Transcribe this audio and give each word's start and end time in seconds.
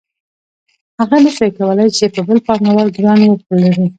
هغه 0.99 1.15
نشوای 1.23 1.51
کولی 1.57 1.87
په 2.15 2.21
بل 2.27 2.37
پانګوال 2.45 2.89
ګران 2.97 3.19
وپلوري 3.25 3.85